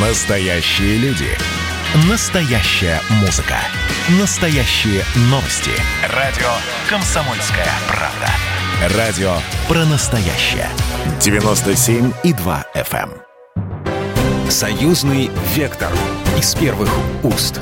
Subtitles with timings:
[0.00, 1.26] Настоящие люди.
[2.08, 3.56] Настоящая музыка.
[4.20, 5.72] Настоящие новости.
[6.14, 6.46] Радио
[6.88, 8.96] «Комсомольская правда».
[8.96, 9.32] Радио
[9.66, 10.68] про настоящее.
[11.18, 13.10] 97,2 FM.
[13.10, 14.50] эм.
[14.50, 15.90] Союзный вектор.
[16.38, 16.90] Из первых
[17.24, 17.60] уст.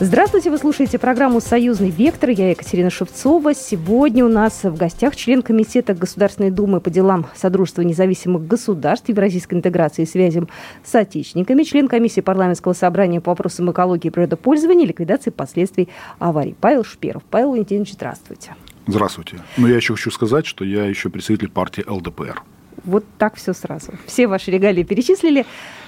[0.00, 2.30] Здравствуйте, вы слушаете программу «Союзный вектор».
[2.30, 3.52] Я Екатерина Шевцова.
[3.52, 9.58] Сегодня у нас в гостях член Комитета Государственной Думы по делам Содружества независимых государств, Евразийской
[9.58, 10.48] интеграции и связям
[10.84, 15.88] с отечественниками, член комиссии парламентского собрания по вопросам экологии и природопользования и ликвидации последствий
[16.20, 16.54] аварий.
[16.60, 17.24] Павел Шперов.
[17.28, 18.54] Павел Валентинович, здравствуйте.
[18.86, 19.38] Здравствуйте.
[19.56, 22.40] Но я еще хочу сказать, что я еще представитель партии ЛДПР.
[22.84, 23.94] Вот так все сразу.
[24.06, 25.44] Все ваши регалии перечислили.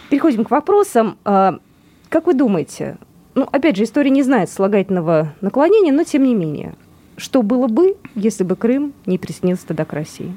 [0.09, 1.17] Переходим к вопросам.
[1.25, 1.61] А,
[2.09, 2.99] Как вы думаете,
[3.35, 6.75] ну, опять же, история не знает слагательного наклонения, но тем не менее,
[7.17, 10.37] что было бы, если бы Крым не присоединился тогда к России?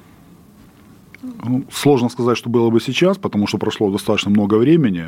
[1.22, 5.08] Ну, сложно сказать, что было бы сейчас, потому что прошло достаточно много времени,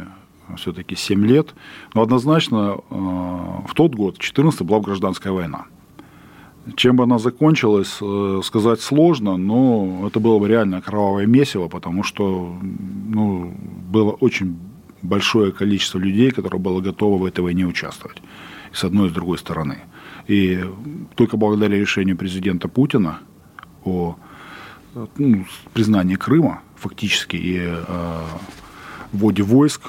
[0.58, 1.54] все-таки 7 лет.
[1.94, 5.66] Но однозначно э, в тот год, 14 была гражданская война.
[6.76, 12.04] Чем бы она закончилась, э, сказать сложно, но это было бы реально кровавое месиво, потому
[12.04, 13.54] что ну,
[13.92, 14.58] было очень
[15.02, 18.22] большое количество людей, которые было готово в этой войне участвовать.
[18.72, 19.80] С одной и с другой стороны.
[20.28, 20.64] И
[21.16, 23.20] только благодаря решению президента Путина
[23.84, 24.18] о
[25.18, 28.22] ну, признании Крыма фактически и э,
[29.12, 29.82] вводе войск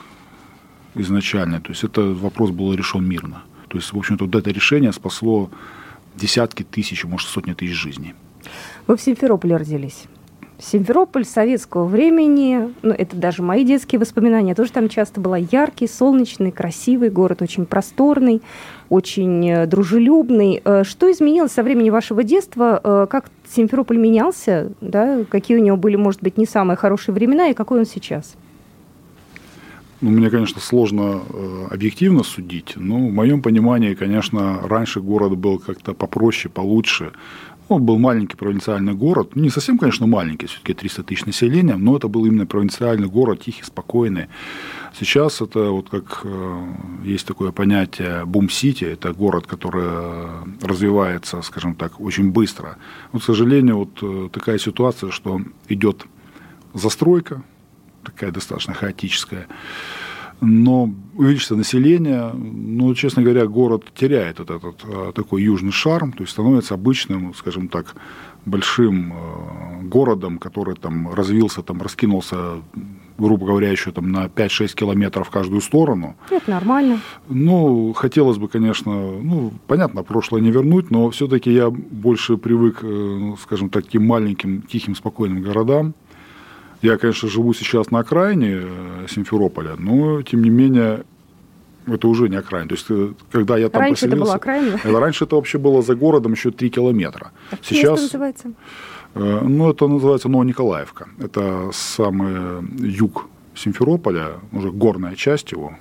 [0.95, 3.43] изначально, то есть этот вопрос был решен мирно.
[3.69, 5.51] То есть, в общем-то, вот это решение спасло
[6.15, 8.15] десятки тысяч, может, сотни тысяч жизней.
[8.87, 10.05] Вы в Симферополе родились.
[10.59, 16.51] Симферополь советского времени, ну, это даже мои детские воспоминания, тоже там часто была яркий, солнечный,
[16.51, 18.41] красивый город, очень просторный,
[18.89, 20.63] очень э, дружелюбный.
[20.65, 22.81] Э, Что изменилось со времени вашего детства?
[22.83, 24.73] Э, Как Симферополь менялся?
[24.81, 25.25] Да?
[25.29, 28.35] Какие у него были, может быть, не самые хорошие времена и какой он сейчас?
[30.01, 31.23] Ну, мне, конечно, сложно
[31.71, 37.13] объективно судить, но в моем понимании, конечно, раньше город был как-то попроще, получше.
[37.69, 42.07] Он был маленький провинциальный город, не совсем, конечно, маленький, все-таки 300 тысяч населения, но это
[42.07, 44.27] был именно провинциальный город, тихий, спокойный.
[44.99, 46.75] Сейчас это вот как э,
[47.05, 52.79] есть такое понятие бум-сити, это город, который э, развивается, скажем так, очень быстро.
[53.11, 56.07] Вот, к сожалению, вот э, такая ситуация, что идет
[56.73, 57.43] застройка,
[58.05, 59.49] такая достаточно хаотическая,
[60.41, 66.23] но увеличится население, ну, честно говоря, город теряет вот этот э, такой южный шарм, то
[66.23, 67.95] есть становится обычным, скажем так,
[68.45, 72.63] большим э, городом, который там развился, там раскинулся,
[73.19, 76.17] грубо говоря, еще там на 5-6 километров в каждую сторону.
[76.31, 77.01] Это нормально.
[77.29, 82.87] Ну, хотелось бы, конечно, ну, понятно, прошлое не вернуть, но все-таки я больше привык, э,
[82.87, 85.95] ну, скажем так, к таким маленьким, тихим, спокойным городам.
[86.83, 91.05] Я, конечно, живу сейчас на окраине э, Симферополя, но, тем не менее,
[91.87, 92.69] это уже не окраина.
[92.69, 94.25] То есть, э, когда я там Раньше это поселился...
[94.25, 94.81] была окраина?
[94.85, 97.31] это раньше это вообще было за городом еще 3 километра.
[97.51, 98.53] Как Сейчас, место называется?
[99.15, 101.09] э, ну, это называется Новониколаевка.
[101.19, 105.77] Это самый юг Симферополя, уже горная часть его.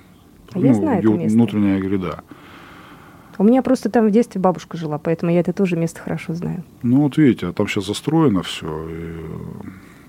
[0.52, 1.36] А я знаю это ю- место.
[1.36, 2.22] Внутренняя гряда.
[3.38, 6.64] У меня просто там в детстве бабушка жила, поэтому я это тоже место хорошо знаю.
[6.82, 8.66] Ну, вот видите, а там сейчас застроено все.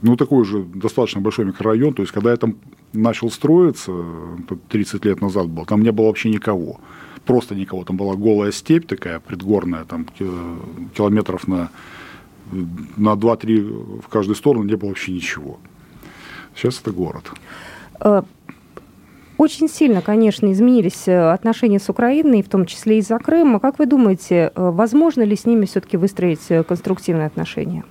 [0.01, 1.93] Ну, такой же достаточно большой микрорайон.
[1.93, 2.55] То есть, когда я там
[2.93, 3.91] начал строиться,
[4.47, 6.79] тут 30 лет назад был, там не было вообще никого.
[7.25, 7.83] Просто никого.
[7.83, 10.25] Там была голая степь такая, предгорная, там ки-
[10.95, 11.69] километров на,
[12.95, 15.57] на 2-3 в каждую сторону не было вообще ничего.
[16.55, 17.31] Сейчас это город.
[17.99, 18.21] Э,
[19.37, 23.59] Очень сильно, конечно, изменились э, отношения с Украиной, в том числе из-за Крыма.
[23.59, 27.83] Как вы думаете, э, возможно ли с ними все-таки выстроить конструктивные отношения?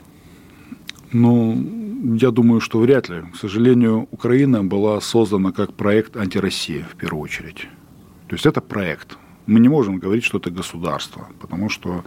[1.12, 1.56] Ну,
[2.14, 3.22] я думаю, что вряд ли.
[3.32, 7.68] К сожалению, Украина была создана как проект антироссии в первую очередь.
[8.28, 9.18] То есть это проект.
[9.46, 12.04] Мы не можем говорить, что это государство, потому что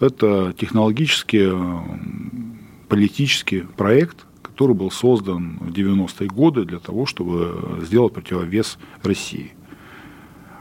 [0.00, 1.80] это технологически, э,
[2.88, 9.52] политический проект, который был создан в 90-е годы для того, чтобы сделать противовес России.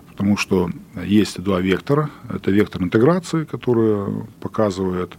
[0.07, 0.69] Потому что
[1.05, 2.09] есть два вектора.
[2.29, 5.17] Это вектор интеграции, который показывает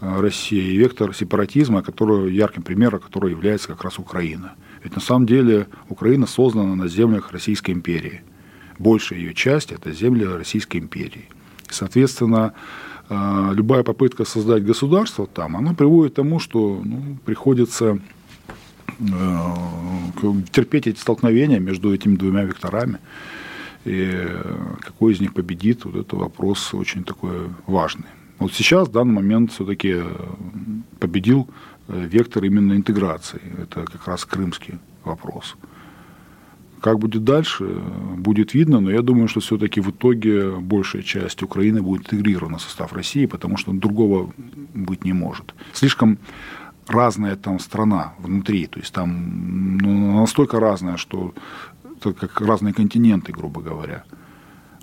[0.00, 4.54] э, Россия, и вектор сепаратизма, который, ярким примером которого является как раз Украина.
[4.82, 8.22] Ведь на самом деле Украина создана на землях Российской империи.
[8.78, 11.28] Большая ее часть– это земли Российской империи.
[11.68, 12.52] Соответственно,
[13.08, 17.98] э, любая попытка создать государство там, она приводит к тому, что ну, приходится
[18.98, 19.04] э,
[20.52, 22.98] терпеть эти столкновения между этими двумя векторами.
[23.84, 24.28] И
[24.80, 28.15] какой из них победит, вот это вопрос очень такой важный.
[28.38, 30.02] Вот сейчас, в данный момент, все-таки
[30.98, 31.48] победил
[31.88, 33.40] вектор именно интеграции.
[33.62, 35.56] Это как раз крымский вопрос.
[36.80, 37.64] Как будет дальше,
[38.16, 42.62] будет видно, но я думаю, что все-таки в итоге большая часть Украины будет интегрирована в
[42.62, 44.30] состав России, потому что другого
[44.74, 45.54] быть не может.
[45.72, 46.18] Слишком
[46.86, 51.34] разная там страна внутри, то есть там ну, настолько разная, что
[51.98, 54.04] это как разные континенты, грубо говоря.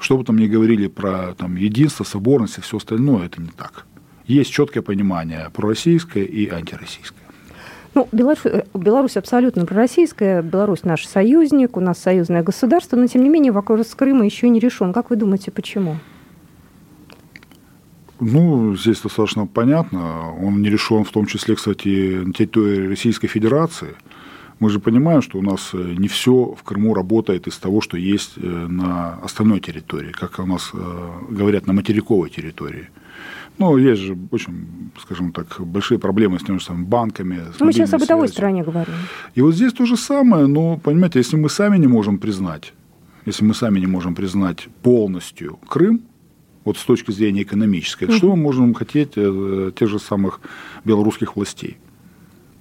[0.04, 3.86] Что бы там ни говорили про там, единство, соборность и все остальное, это не так.
[4.28, 7.24] Есть четкое понимание пророссийское и антироссийское.
[7.96, 13.24] Ну, Беларусь, э, Беларусь абсолютно пророссийская, Беларусь наш союзник, у нас союзное государство, но тем
[13.24, 14.92] не менее вопрос Крыма еще не решен.
[14.92, 15.96] Как вы думаете, почему?
[18.20, 20.34] Ну, здесь достаточно понятно.
[20.36, 23.96] Он не решен в том числе, кстати, на территории Российской Федерации.
[24.60, 27.98] Мы же понимаем, что у нас э, не все в Крыму работает из того, что
[27.98, 30.72] есть э, на остальной территории, как у нас
[31.30, 32.90] говорят, на материковой территории.
[33.60, 37.42] Ну, есть же очень, скажем так, большие проблемы с теми же самыми банками.
[37.60, 38.36] Мы сейчас о бытовой связью.
[38.36, 38.94] стране говорим.
[39.36, 42.74] И вот здесь то же самое, но, понимаете, если мы сами не можем признать,
[43.26, 46.02] если мы сами не можем признать полностью Крым,
[46.66, 48.14] вот с точки зрения экономической, угу.
[48.14, 50.42] что мы можем хотеть э, тех же самых
[50.84, 51.78] белорусских властей?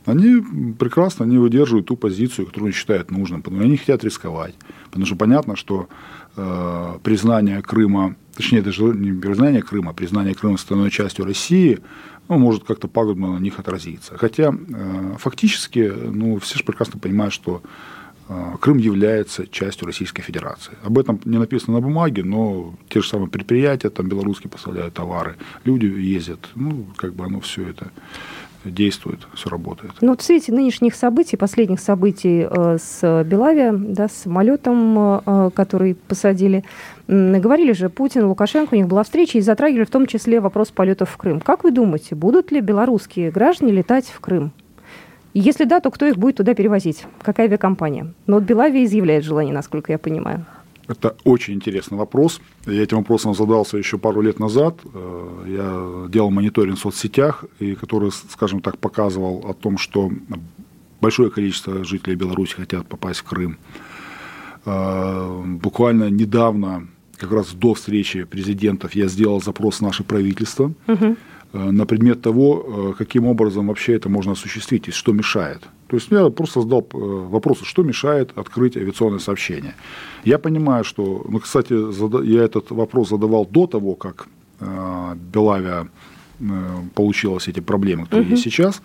[0.04, 4.54] Они прекрасно они выдерживают ту позицию, которую они считают нужным, потому что они хотят рисковать.
[4.86, 5.88] Потому что понятно, что
[6.36, 11.78] э, признание Крыма точнее даже не признание Крыма, а признание Крыма остальной частью России,
[12.28, 14.16] ну, может как-то пагубно на них отразиться.
[14.16, 17.62] Хотя э, фактически, ну, все же прекрасно понимают, что
[18.28, 20.72] э, Крым является частью Российской Федерации.
[20.82, 25.36] Об этом не написано на бумаге, но те же самые предприятия, там белорусские поставляют товары,
[25.64, 27.90] люди ездят, ну, как бы оно все это
[28.64, 29.92] действует, все работает.
[30.00, 35.94] Ну, в свете нынешних событий, последних событий э, с Белавия, да, с самолетом, э, который
[35.94, 36.64] посадили,
[37.08, 41.10] говорили же Путин, Лукашенко, у них была встреча, и затрагивали в том числе вопрос полетов
[41.10, 41.40] в Крым.
[41.40, 44.52] Как вы думаете, будут ли белорусские граждане летать в Крым?
[45.34, 47.06] Если да, то кто их будет туда перевозить?
[47.22, 48.12] Какая авиакомпания?
[48.26, 50.44] Но вот Белавия изъявляет желание, насколько я понимаю.
[50.92, 52.40] Это очень интересный вопрос.
[52.66, 54.78] Я этим вопросом задался еще пару лет назад.
[54.84, 60.10] Э, я делал мониторинг в соцсетях, и который, скажем так, показывал о том, что
[61.00, 63.56] большое количество жителей Беларуси хотят попасть в Крым.
[64.66, 66.86] Э, буквально недавно,
[67.16, 71.16] как раз до встречи президентов, я сделал запрос в наше правительство угу.
[71.52, 75.62] на предмет того, каким образом вообще это можно осуществить и что мешает.
[75.92, 79.74] То есть я просто задал э, вопрос, что мешает открыть авиационное сообщение.
[80.24, 81.74] Я понимаю, что, ну, кстати,
[82.24, 84.26] я этот вопрос задавал до того, как
[84.60, 85.88] э, Белавия
[86.40, 86.44] э,
[86.94, 88.30] получила все эти проблемы, которые угу.
[88.30, 88.80] есть сейчас.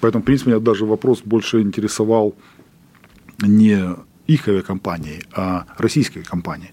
[0.00, 2.32] Поэтому, в принципе, меня даже вопрос больше интересовал
[3.40, 3.96] не
[4.28, 6.70] их авиакомпании, а российские компании.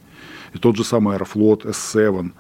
[0.53, 2.31] И тот же самый Аэрофлот, S7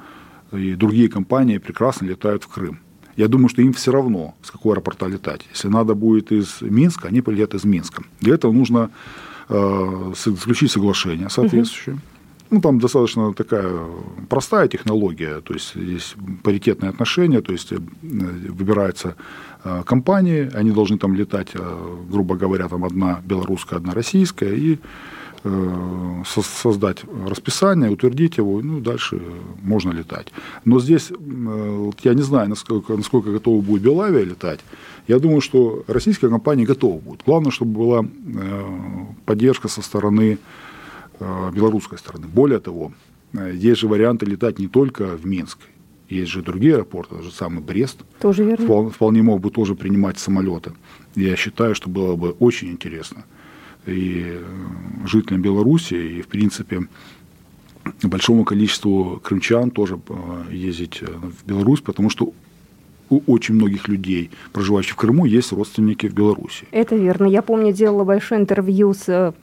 [0.51, 2.79] и другие компании прекрасно летают в Крым.
[3.19, 5.41] Я думаю, что им все равно, с какого аэропорта летать.
[5.51, 8.03] Если надо будет из Минска, они полетят из Минска.
[8.21, 8.91] Для этого нужно
[9.49, 11.95] э, заключить соглашение соответствующее.
[11.95, 12.01] Угу.
[12.51, 13.73] Ну, там достаточно такая
[14.29, 19.15] простая технология, то есть есть паритетные отношения, то есть э, выбираются
[19.65, 24.79] э, компании, они должны там летать, э, грубо говоря, там одна белорусская, одна российская, и
[26.25, 29.21] создать расписание, утвердить его, ну, дальше
[29.61, 30.27] можно летать.
[30.65, 34.59] Но здесь, э, я не знаю, насколько, насколько готова будет Белавия летать.
[35.07, 37.21] Я думаю, что российская компания готова будет.
[37.25, 38.63] Главное, чтобы была э,
[39.25, 40.37] поддержка со стороны
[41.53, 42.27] белорусской стороны.
[42.27, 42.93] Более того,
[43.33, 45.57] есть же варианты летать не только в Минск,
[46.07, 47.97] есть же другие аэропорты, тот же самый Брест.
[48.21, 48.63] Тоже верно.
[48.63, 50.71] Вполне, вполне мог бы тоже принимать самолеты.
[51.15, 53.25] Я считаю, что было бы очень интересно–
[53.85, 54.39] и
[55.05, 56.81] жителям Беларуси, и, в принципе,
[58.03, 62.33] большому количеству крымчан тоже э, ездить э, в Беларусь, потому что
[63.09, 66.67] у очень многих людей, проживающих в Крыму, есть родственники в Беларуси.
[66.71, 67.25] Это верно.
[67.25, 69.33] Я помню, делала большое интервью с э,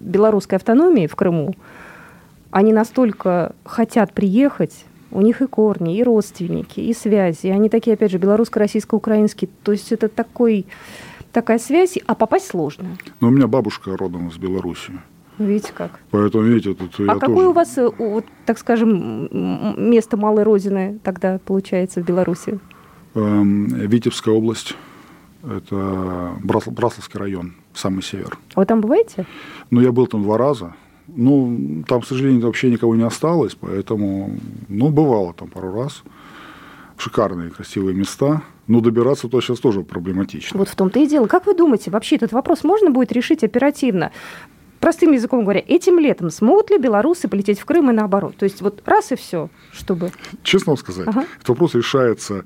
[0.00, 1.54] белорусской автономией в Крыму.
[2.50, 7.48] Они настолько хотят приехать, у них и корни, и родственники, и связи.
[7.48, 9.48] Они такие, опять же, белорусско-российско-украинские.
[9.62, 10.66] То есть это такой
[11.34, 12.96] такая связь, а попасть сложно.
[13.20, 14.92] Но у меня бабушка родом из Беларуси.
[15.36, 15.98] Видите как.
[16.12, 17.48] Поэтому, видите, тут а я какое тоже...
[17.48, 19.28] у вас, э, вот, так скажем,
[19.90, 22.60] место малой родины тогда получается в Беларуси?
[23.14, 24.76] Эм, Витебская область.
[25.42, 28.38] Это Брасловский район, самый север.
[28.54, 29.26] А вы там бываете?
[29.70, 30.72] Ну, я был там два раза.
[31.08, 34.38] Ну, там, к сожалению, вообще никого не осталось, поэтому,
[34.68, 36.02] ну, бывало там пару раз.
[36.96, 38.42] Шикарные, красивые места.
[38.66, 40.58] Но добираться то сейчас тоже проблематично.
[40.58, 41.26] Вот в том-то и дело.
[41.26, 44.10] Как вы думаете, вообще этот вопрос можно будет решить оперативно?
[44.80, 48.36] Простым языком говоря, этим летом смогут ли белорусы полететь в Крым и наоборот?
[48.36, 50.12] То есть вот раз и все, чтобы...
[50.42, 51.24] Честно вам сказать, ага.
[51.36, 52.44] этот вопрос решается,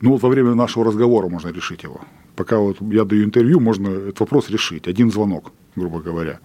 [0.00, 2.00] ну, во время нашего разговора можно решить его.
[2.36, 4.86] пока вот я даю интервью, можно этот вопрос решить.
[4.86, 6.40] Один звонок, грубо говоря.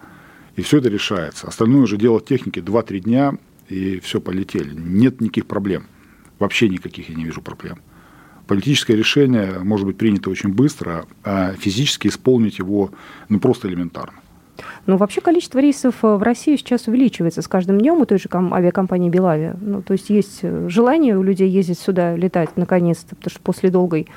[0.56, 1.48] И все это решается.
[1.48, 4.74] Остальное уже дело техники 2-3 дня, и все полетели.
[4.74, 5.86] Нет никаких проблем.
[6.40, 7.80] Вообще никаких я не вижу проблем.
[8.48, 12.92] Политическое решение может быть принято очень быстро, а физически исполнить его
[13.28, 14.20] ну, просто элементарно.
[14.86, 18.28] Ну, вообще количество рейсов э, в Россию сейчас увеличивается с каждым днем у той же
[18.32, 19.56] авиакомпании «Белавия».
[19.62, 23.70] Ну, то есть есть э, желание у людей ездить сюда, летать наконец-то, потому что после
[23.70, 24.08] долгой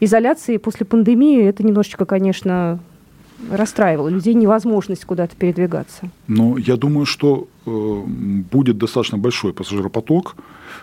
[0.00, 2.78] изоляции, после пандемии это немножечко, конечно,
[3.50, 6.10] расстраивало людей невозможность куда-то передвигаться.
[6.28, 10.36] Ну, я думаю, что будет достаточно большой пассажиропоток,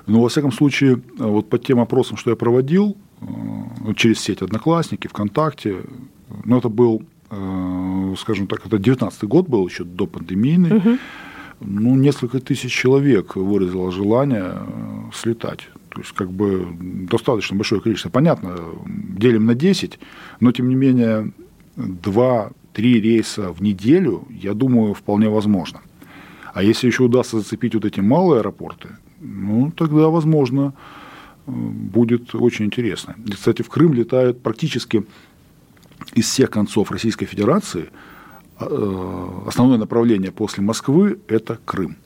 [0.07, 4.41] но во всяком случае, э, вот по тем опросам, что я проводил э, через сеть
[4.41, 5.77] Одноклассники, ВКонтакте,
[6.45, 10.97] ну, это был, э, скажем так, это 19 год был еще до пандемийный, угу.
[11.59, 15.69] ну, несколько тысяч человек выразило желание э, слетать.
[15.89, 16.67] То есть, как бы,
[17.09, 18.09] достаточно большое количество.
[18.09, 19.99] Понятно, делим на 10,
[20.39, 21.31] но, тем не менее,
[21.75, 25.81] два-три рейса в неделю, я думаю, вполне возможно.
[26.53, 28.89] А если еще удастся зацепить вот эти малые аэропорты,
[29.19, 30.73] ну, тогда, возможно,
[31.45, 33.15] будет очень интересно.
[33.25, 35.05] И, кстати, в Крым летают практически
[36.13, 37.89] из всех концов Российской Федерации.
[38.57, 41.97] А, э, основное направление после Москвы– это Крым.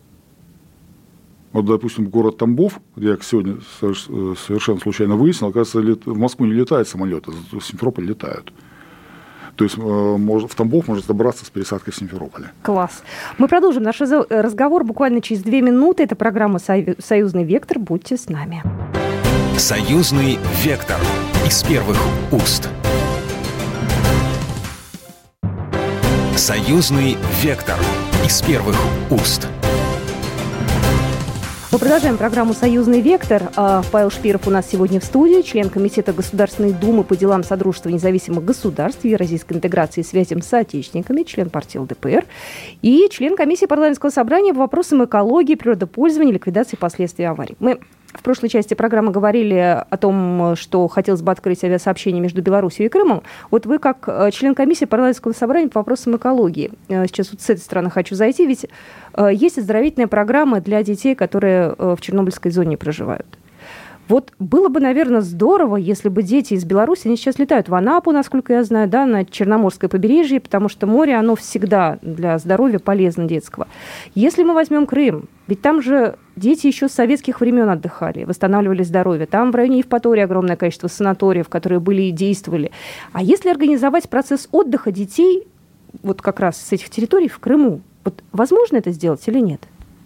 [1.51, 6.87] Вот, допустим, город Тамбов, где я сегодня совершенно случайно выяснил, оказывается, в Москву не летают
[6.87, 8.51] самолеты, в Симферополь летают.
[9.55, 12.51] То есть э, в Тамбов может добраться с пересадкой в Симферополе.
[12.62, 13.03] Класс.
[13.38, 16.03] Мы продолжим наш разговор буквально через две минуты.
[16.03, 17.79] Это программа «Союзный вектор».
[17.79, 18.63] Будьте с нами.
[19.57, 20.97] «Союзный вектор»
[21.47, 21.97] из первых
[22.31, 22.69] уст.
[26.35, 27.77] «Союзный вектор»
[28.25, 28.75] из первых
[29.09, 29.47] уст.
[31.75, 33.51] Мы продолжаем программу «Союзный вектор».
[33.58, 37.89] А, Павел Шпиров у нас сегодня в студии, член Комитета Государственной Думы по делам Содружества
[37.89, 42.24] независимых государств, Евразийской интеграции и связям с отечественниками, член партии ЛДПР,
[42.82, 47.58] и член комиссии парламентского собрания по вопросам экологии, природопользования ликвидации последствий аварий.
[47.60, 47.82] Мы
[48.17, 52.89] в прошлой части программы говорили о том, что хотелось бы открыть авиасообщение между Беларусью и
[52.89, 53.24] Крымом.
[53.51, 57.50] Вот вы, как э, член комиссии парламентского собрания по вопросам экологии, э, сейчас вот с
[57.50, 58.65] этой стороны хочу зайти, ведь
[59.13, 63.27] э, есть оздоровительная программа для детей, которые в Чернобыльской зоне проживают.
[64.07, 68.12] Вот было бы, наверное, здорово, если бы дети из Беларуси, они сейчас летают в Анапу,
[68.12, 73.25] насколько я знаю, да, на Черноморское побережье, потому что море, оно всегда для здоровья полезно
[73.25, 73.67] детского.
[74.13, 79.25] Если мы возьмем Крым, ведь там же дети еще с советских времен отдыхали, восстанавливали здоровье.
[79.25, 82.72] Там в районе Евпатории огромное количество санаториев, которые были и действовали.
[83.13, 85.48] А если организовать процесс отдыха детей
[86.04, 89.62] вот как раз с этих территорий в Крыму, вот возможно это сделать или нет?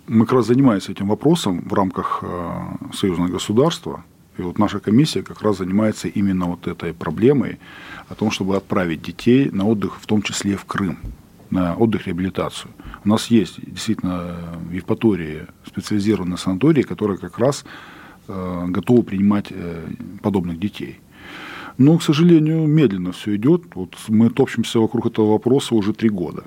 [0.08, 4.04] Мы как раз занимаемся этим вопросом в рамках э, союзного государства.
[4.38, 7.60] И вот наша комиссия как раз занимается именно вот этой проблемой
[8.08, 10.98] о том, чтобы отправить детей на отдых, в том числе в Крым,
[11.50, 12.72] на отдых реабилитацию.
[13.04, 14.36] У нас есть действительно
[14.70, 17.66] в Евпатории специализированные санатории, которые как раз
[18.28, 19.90] э, готовы принимать э,
[20.22, 21.00] подобных детей.
[21.78, 23.64] Но, к сожалению, медленно все идет.
[23.76, 26.44] Вот мы топчемся вокруг этого вопроса уже три года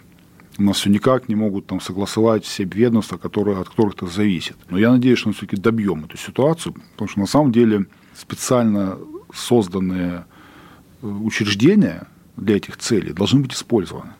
[0.58, 4.56] у нас все никак не могут там согласовать все ведомства, которые, от которых это зависит.
[4.70, 8.98] Но я надеюсь, что мы все-таки добьем эту ситуацию, потому что на самом деле специально
[9.34, 10.24] созданные
[11.00, 12.06] э, учреждения
[12.36, 14.12] для этих целей должны быть использованы.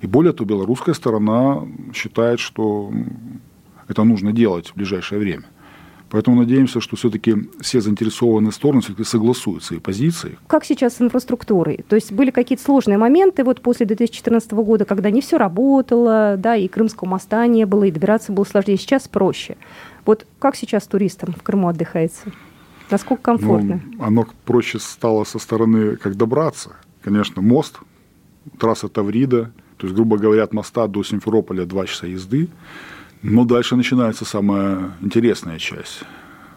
[0.00, 2.90] И более того, белорусская сторона считает, что
[3.88, 5.44] это нужно делать в ближайшее время.
[6.10, 10.38] Поэтому надеемся, что все-таки все заинтересованные стороны все-таки согласуют свои позиции.
[10.48, 11.84] Как сейчас с инфраструктурой?
[11.88, 16.56] То есть были какие-то сложные моменты вот после 2014 года, когда не все работало, да,
[16.56, 18.76] и Крымского моста не было, и добираться было сложнее.
[18.76, 19.56] Сейчас проще.
[20.04, 22.32] Вот как сейчас туристам в Крыму отдыхается?
[22.90, 23.80] Насколько комфортно?
[23.92, 26.72] Ну, оно проще стало со стороны, как добраться.
[27.02, 27.78] Конечно, мост,
[28.58, 32.48] трасса Таврида, то есть, грубо говоря, от моста до Симферополя два часа езды.
[33.22, 36.02] Но дальше начинается самая интересная часть.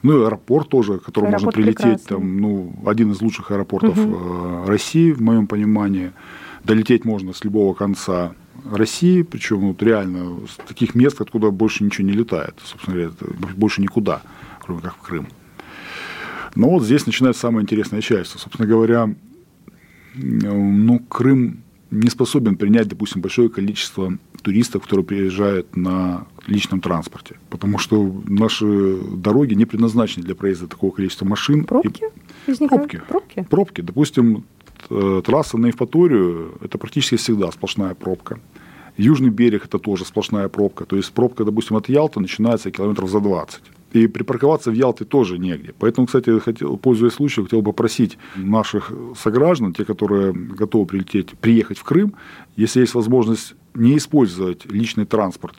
[0.02, 3.98] Ну и аэропорт тоже, к которому аэропорт можно прилететь, там, ну, один из лучших аэропортов
[3.98, 4.66] угу.
[4.66, 6.12] России, в моем понимании.
[6.66, 8.34] Долететь можно с любого конца
[8.70, 13.14] России, причем вот реально с таких мест, откуда больше ничего не летает, собственно говоря,
[13.56, 14.22] больше никуда,
[14.60, 15.28] кроме как в Крым.
[16.56, 18.38] Но вот здесь начинается самая интересная часть.
[18.38, 19.14] Собственно говоря,
[20.16, 21.64] ну, Крым
[21.94, 27.36] не способен принять, допустим, большое количество туристов, которые приезжают на личном транспорте.
[27.50, 31.66] Потому что наши дороги не предназначены для проезда такого количества машин.
[31.66, 32.06] Пробки?
[32.48, 32.68] И...
[32.68, 33.02] Пробки.
[33.08, 33.46] Пробки.
[33.50, 33.82] Пробки.
[33.82, 34.44] Допустим,
[35.24, 38.40] трасса на Евпаторию– это практически всегда сплошная пробка.
[38.98, 40.86] Южный берег– это тоже сплошная пробка.
[40.86, 43.62] То есть пробка, допустим, от Ялты начинается километров за 20.
[43.94, 45.74] И припарковаться в Ялте тоже негде.
[45.80, 51.78] Поэтому, кстати, хотел, пользуясь случаем, хотел бы попросить наших сограждан, те, которые готовы прилететь, приехать
[51.78, 52.16] в Крым,
[52.56, 55.56] если есть возможность не использовать личный транспорт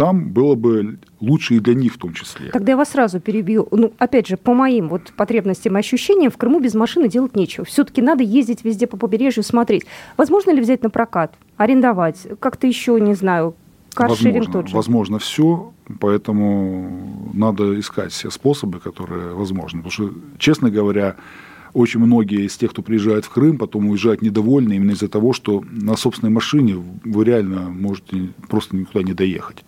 [0.00, 2.50] там было бы лучше и для них в том числе.
[2.52, 3.68] Тогда я вас сразу перебью.
[3.70, 7.66] Ну, опять же, по моим вот потребностям и ощущениям, в Крыму без машины делать нечего.
[7.66, 9.84] Все-таки надо ездить везде по побережью, смотреть.
[10.16, 13.54] Возможно ли взять на прокат, арендовать, как-то еще, не знаю,
[13.94, 14.76] каршеринг возможно, тот же?
[14.76, 19.82] Возможно, все, поэтому надо искать все способы, которые возможны.
[19.82, 21.16] Потому что, честно говоря,
[21.72, 25.62] очень многие из тех, кто приезжает в Крым, потом уезжают недовольны именно из-за того, что
[25.70, 29.64] на собственной машине вы реально можете просто никуда не доехать.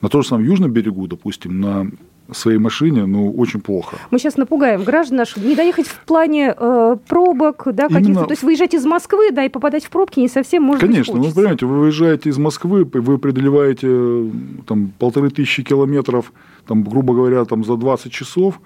[0.00, 1.90] На том же самом южном берегу, допустим, на
[2.32, 3.96] своей машине, ну, очень плохо.
[4.10, 5.38] Мы сейчас напугаем граждан наших.
[5.44, 8.10] Не доехать в плане э, пробок, да, каких-то.
[8.10, 8.24] Именно...
[8.24, 11.28] То есть выезжать из Москвы, да, и попадать в пробки не совсем может Конечно, быть
[11.28, 14.30] вы понимаете, вы выезжаете из Москвы, вы преодолеваете
[14.66, 16.32] там полторы тысячи километров,
[16.66, 18.60] там, грубо говоря, там за 20 часов,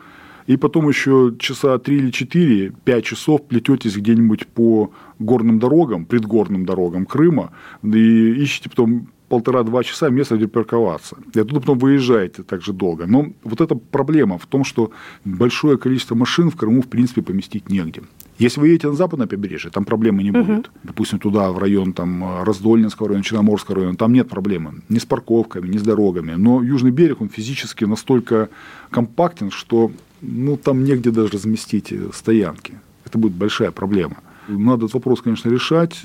[0.46, 6.64] и потом еще часа три или четыре, пять часов плететесь где-нибудь по горным дорогам, предгорным
[6.64, 7.52] дорогам Крыма,
[7.82, 11.16] и ищете потом полтора-два часа место, где парковаться.
[11.36, 13.06] И оттуда потом выезжаете так же долго.
[13.06, 14.90] Но вот эта проблема в том, что
[15.24, 18.02] большое количество машин в Крыму, в принципе, поместить негде.
[18.40, 20.66] Если вы едете на западное побережье, там проблемы не будет.
[20.66, 20.70] Uh-huh.
[20.82, 24.72] Допустим, туда, в район там, Раздольнинского района, Черноморского района, там нет проблемы.
[24.88, 26.36] Ни с парковками, ни с дорогами.
[26.36, 28.48] Но южный берег, он физически настолько
[28.90, 32.74] компактен, что ну, там негде даже разместить стоянки.
[33.04, 34.16] Это будет большая проблема.
[34.58, 36.00] Надо этот вопрос, конечно, решать.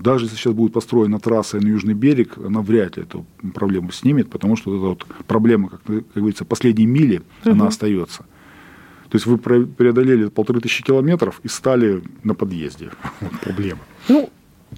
[0.00, 4.30] Даже если сейчас будет построена трасса на Южный берег, она вряд ли эту проблему снимет,
[4.30, 7.52] потому что эта вот проблема, как, как говорится, последней мили, угу.
[7.52, 8.24] она остается.
[9.08, 12.90] То есть вы преодолели полторы тысячи километров и стали на подъезде.
[13.20, 13.80] Вот проблема.
[14.08, 14.28] Ну,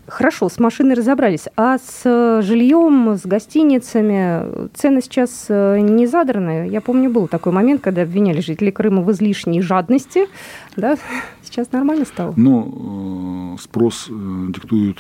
[0.09, 1.49] Хорошо, с машиной разобрались.
[1.57, 6.69] А с э, жильем, с гостиницами цены сейчас э, не задраны?
[6.69, 10.29] Я помню, был такой момент, когда обвиняли жителей Крыма в излишней жадности.
[10.77, 10.97] Да?
[11.43, 12.35] Сейчас нормально стало?
[12.37, 14.99] Ну, спрос диктует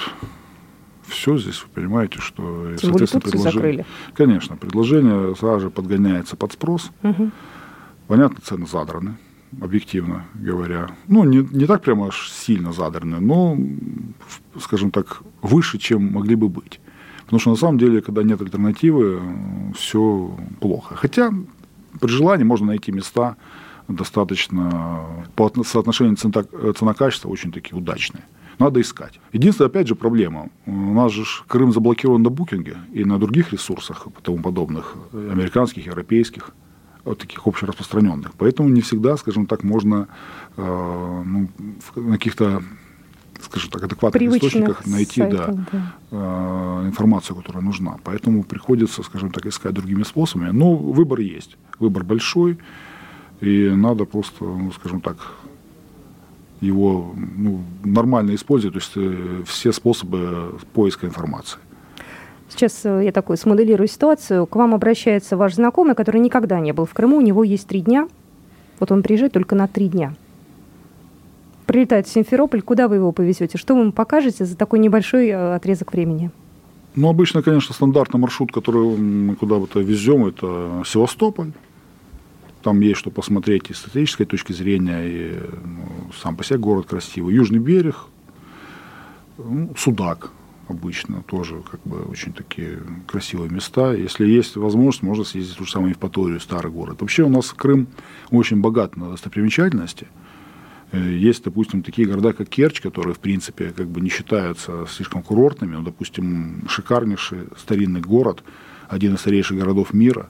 [1.06, 2.74] все здесь, вы понимаете, что...
[2.76, 3.52] Тем более предложение...
[3.52, 3.86] закрыли.
[4.14, 6.90] Конечно, предложение сразу же подгоняется под спрос.
[7.04, 7.30] Угу.
[8.08, 9.16] Понятно, цены задраны
[9.60, 10.88] объективно говоря.
[11.08, 13.58] Ну, не, не так прямо аж сильно задраны, но,
[14.60, 16.80] скажем так, выше, чем могли бы быть.
[17.24, 19.20] Потому что на самом деле, когда нет альтернативы,
[19.76, 20.94] все плохо.
[20.94, 21.32] Хотя
[22.00, 23.36] при желании можно найти места
[23.88, 25.04] достаточно
[25.34, 28.24] по соотношению цена-качество очень такие удачные.
[28.58, 29.20] Надо искать.
[29.32, 30.48] Единственная, опять же, проблема.
[30.66, 35.86] У нас же Крым заблокирован на букинге и на других ресурсах и тому подобных, американских,
[35.86, 36.52] европейских
[37.14, 38.32] таких общераспространенных.
[38.38, 40.08] Поэтому не всегда, скажем так, можно
[40.56, 41.48] э, ну,
[41.80, 42.62] в каких-то
[43.42, 45.94] скажем так, адекватных Привычных источниках найти сайтов, да, да.
[46.10, 47.98] Э, информацию, которая нужна.
[48.04, 50.50] Поэтому приходится, скажем так, искать другими способами.
[50.50, 51.56] Но выбор есть.
[51.78, 52.58] Выбор большой,
[53.40, 55.16] и надо просто, ну, скажем так,
[56.60, 61.58] его ну, нормально использовать, то есть э, все способы поиска информации.
[62.48, 64.46] Сейчас э, я такой смоделирую ситуацию.
[64.46, 67.80] К вам обращается ваш знакомый, который никогда не был в Крыму, у него есть три
[67.80, 68.08] дня.
[68.78, 70.14] Вот он приезжает только на три дня.
[71.66, 73.58] Прилетает в Симферополь, куда вы его повезете?
[73.58, 76.30] Что вы ему покажете за такой небольшой э, отрезок времени?
[76.94, 81.52] Ну, обычно, конечно, стандартный маршрут, который мы куда бы то везем, это Севастополь.
[82.62, 86.86] Там есть что посмотреть и с исторической точки зрения, и ну, сам по себе город
[86.86, 87.34] красивый.
[87.34, 88.06] Южный берег,
[89.36, 90.30] ну, Судак,
[90.68, 93.92] обычно тоже как бы очень такие красивые места.
[93.92, 97.00] Если есть возможность, можно съездить ту же самую Евпаторию, старый город.
[97.00, 97.86] Вообще у нас Крым
[98.30, 100.08] очень богат на достопримечательности.
[100.92, 105.22] Э, есть, допустим, такие города, как Керчь, которые, в принципе, как бы не считаются слишком
[105.22, 105.76] курортными.
[105.76, 108.42] Ну, допустим, шикарнейший старинный город,
[108.88, 110.28] один из старейших городов мира,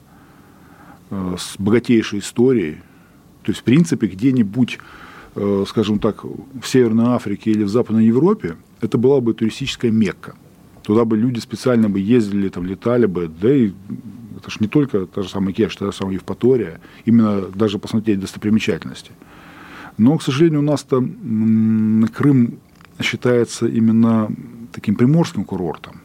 [1.09, 2.77] э, с богатейшей историей.
[3.43, 4.77] То есть, в принципе, где-нибудь,
[5.35, 10.35] э, скажем так, в Северной Африке или в Западной Европе– это была бы туристическая Мекка.
[10.83, 13.73] Туда бы люди специально бы ездили, там, летали бы, да и
[14.37, 18.19] это же не только та же самая Керчь, та же самая Евпатория, именно даже посмотреть
[18.19, 19.11] достопримечательности.
[19.97, 21.03] Но, к сожалению, у нас-то
[22.15, 22.59] Крым
[23.01, 24.31] считается именно
[24.71, 26.01] таким приморским курортом.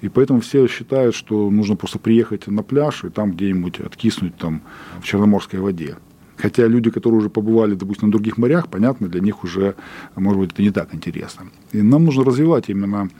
[0.00, 4.62] И поэтому все считают, что нужно просто приехать на пляж и там где-нибудь откиснуть там
[5.00, 5.96] в Черноморской воде.
[6.40, 9.74] Хотя люди, которые уже побывали, допустим, на других морях, понятно, для них уже,
[10.16, 11.46] может быть, это не так интересно.
[11.72, 13.10] И нам нужно развивать именно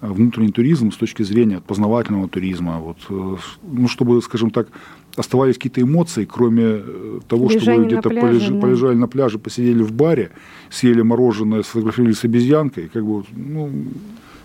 [0.00, 4.68] э, внутренний туризм с точки зрения познавательного туризма, вот, э, ну, чтобы, скажем так,
[5.16, 8.48] оставались какие-то эмоции, кроме э, того, Лежание что вы где-то полеж...
[8.48, 8.60] да.
[8.60, 10.32] полежали на пляже, посидели в баре,
[10.70, 12.90] съели мороженое, сфотографировались с обезьянкой.
[12.92, 13.70] Как бы, ну,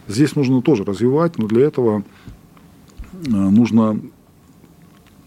[0.08, 2.04] здесь нужно тоже развивать, но для этого
[3.12, 4.00] нужно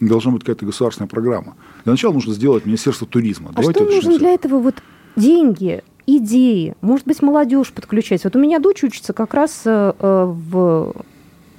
[0.01, 1.57] должна быть какая-то государственная программа.
[1.85, 3.51] Для начала нужно сделать Министерство туризма.
[3.51, 4.77] А Давайте что нужно для этого вот
[5.17, 8.25] деньги, идеи, может быть, молодежь подключать.
[8.25, 10.95] Вот у меня дочь учится как раз э, в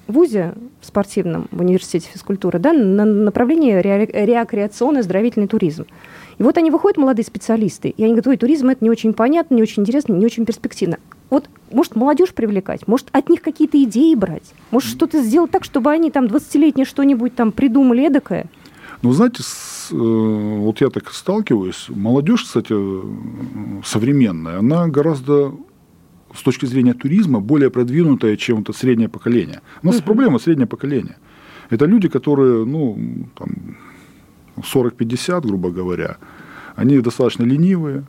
[0.07, 5.85] ВУЗе в спортивном, в университете физкультуры, да, на направлении рекреационный оздоровительный туризм.
[6.37, 9.55] И вот они выходят, молодые специалисты, и они говорят, ой, туризм это не очень понятно,
[9.55, 10.97] не очень интересно, не очень перспективно.
[11.29, 15.91] Вот, может, молодежь привлекать, может, от них какие-то идеи брать, может, что-то сделать так, чтобы
[15.91, 18.47] они там 20-летние что-нибудь там придумали эдакое.
[19.03, 22.73] Ну, знаете, с, э, вот я так сталкиваюсь, молодежь, кстати,
[23.83, 25.51] современная, она гораздо
[26.33, 29.59] с точки зрения туризма более продвинутая, чем это среднее поколение.
[29.83, 30.05] У нас uh-huh.
[30.05, 31.17] проблема среднее поколение.
[31.69, 32.97] Это люди, которые, ну,
[33.35, 33.75] там,
[34.55, 36.17] 40-50, грубо говоря,
[36.77, 38.05] они достаточно ленивые,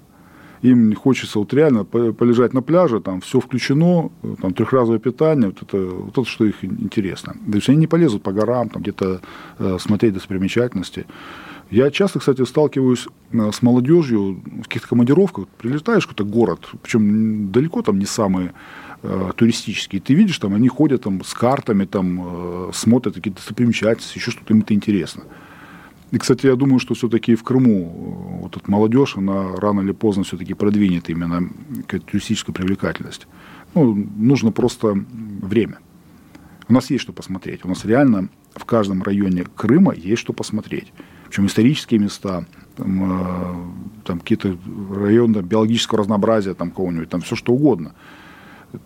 [0.64, 5.76] им хочется вот реально полежать на пляже, там все включено, там трехразовое питание, вот это,
[5.76, 7.34] вот это что их интересно.
[7.34, 9.20] То есть они не полезут по горам, там где-то
[9.58, 11.04] э, смотреть достопримечательности.
[11.70, 15.48] Я часто, кстати, сталкиваюсь э, с молодежью в каких-то командировках.
[15.58, 18.52] Прилетаешь в какой-то город, причем далеко там не самый
[19.02, 20.00] э, туристический.
[20.00, 24.54] Ты видишь, там они ходят там с картами, там э, смотрят какие-то достопримечательности, еще что-то
[24.54, 25.24] им это интересно.
[26.14, 30.24] И, кстати, я думаю, что все-таки в Крыму вот эта молодежь, она рано или поздно
[30.24, 31.50] все-таки продвинет именно
[31.86, 33.26] туристическую привлекательность.
[33.74, 34.94] Ну, нужно просто
[35.42, 35.78] время.
[36.68, 37.64] У нас есть что посмотреть.
[37.64, 40.92] У нас реально в каждом районе Крыма есть что посмотреть.
[41.26, 43.54] Причем исторические места, там, э,
[44.04, 44.56] там какие-то
[44.94, 47.94] районы биологического разнообразия, там кого-нибудь, там все что угодно.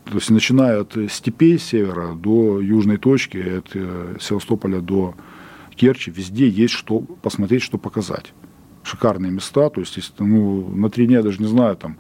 [0.05, 5.15] То есть начиная от степей севера до южной точки, от э, Севастополя до
[5.75, 8.33] Керчи, везде есть что посмотреть, что показать.
[8.89, 11.97] Шикарные места, то есть, если, ну, на три дня, даже не знаю, там,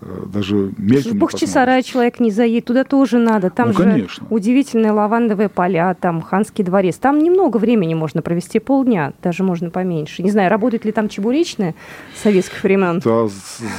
[0.00, 3.50] э, даже мельком Бахчисарай человек не заедет, туда тоже надо.
[3.50, 4.26] Там ну, же конечно.
[4.30, 6.96] удивительные лавандовые поля, там Ханский дворец.
[6.96, 10.24] Там немного времени можно провести, полдня, даже можно поменьше.
[10.24, 11.76] Не знаю, работает ли там чебуречная
[12.20, 13.00] советских времен?
[13.04, 13.28] Да,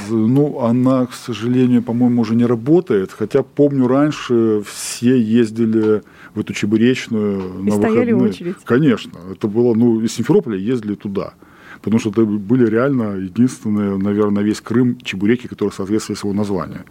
[0.08, 3.12] ну, она, к сожалению, по-моему, уже не работает.
[3.12, 6.02] Хотя помню, раньше все ездили
[6.34, 8.30] в эту чебуречную И на стояли выходные.
[8.30, 8.56] очередь.
[8.64, 9.18] Конечно.
[9.30, 11.34] Это было, ну, из Симферополя ездили туда.
[11.82, 16.84] Потому что это были реально единственные, наверное, весь Крым чебуреки, которые соответствовали своему названию.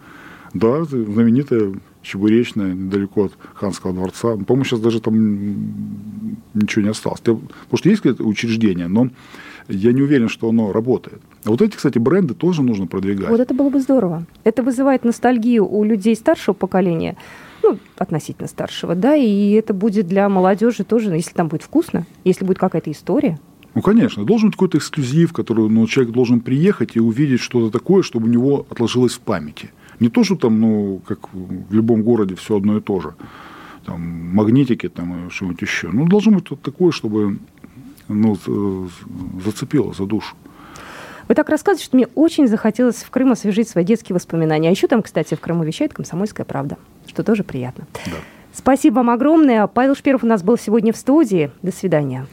[0.54, 4.36] Да, знаменитая чебуречная, недалеко от Ханского дворца.
[4.36, 5.14] По-моему, сейчас даже там
[6.54, 7.20] ничего не осталось.
[7.20, 7.42] Потому
[7.74, 9.10] что есть какое-то учреждение, но
[9.68, 11.20] я не уверен, что оно работает.
[11.44, 13.28] А вот эти, кстати, бренды тоже нужно продвигать.
[13.28, 14.24] Вот это было бы здорово.
[14.44, 17.16] Это вызывает ностальгию у людей старшего поколения
[17.62, 22.44] ну, относительно старшего, да, и это будет для молодежи тоже, если там будет вкусно, если
[22.44, 23.38] будет какая-то история.
[23.76, 28.02] Ну, конечно, должен быть какой-то эксклюзив, который ну, человек должен приехать и увидеть что-то такое,
[28.02, 29.70] чтобы у него отложилось в памяти.
[30.00, 33.14] Не то, что там, ну, как в любом городе все одно и то же.
[33.84, 34.00] Там,
[34.34, 35.88] магнитики там и что-нибудь еще.
[35.88, 37.38] Ну, должно быть что-то такое, чтобы
[38.08, 38.38] ну,
[39.44, 40.36] зацепило за душу.
[41.28, 44.68] Вы так рассказываете, что мне очень захотелось в Крым освежить свои детские воспоминания.
[44.68, 47.86] А еще там, кстати, в Крыму вещает «Комсомольская правда», что тоже приятно.
[48.06, 48.12] Да.
[48.54, 49.66] Спасибо вам огромное.
[49.66, 51.50] Павел Шперов у нас был сегодня в студии.
[51.60, 52.26] До свидания.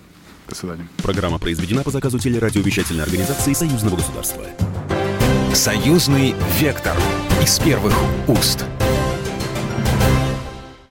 [0.53, 0.87] До свидания.
[0.97, 4.45] Программа произведена по заказу телерадиовещательной организации Союзного государства.
[5.51, 6.95] Союзный вектор
[7.41, 7.95] из первых
[8.27, 8.63] уст.